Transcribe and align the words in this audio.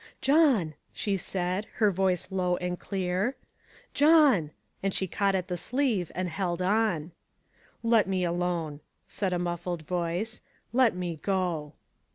"John," 0.21 0.73
she 0.93 1.15
said, 1.15 1.67
her 1.75 1.91
voice 1.91 2.31
low 2.31 2.57
and 2.57 2.79
clear," 2.79 3.35
John," 3.93 4.49
and 4.81 4.95
she 4.95 5.05
caught 5.05 5.35
at 5.35 5.47
the 5.47 5.57
sleeve, 5.57 6.11
and 6.15 6.27
held 6.27 6.59
on." 6.59 7.11
Let 7.83 8.07
me 8.07 8.23
alone," 8.23 8.79
said 9.07 9.31
a 9.31 9.37
muffled 9.37 9.83
voice; 9.83 10.41
"let 10.73 10.95
me 10.95 11.17
go." 11.21 11.73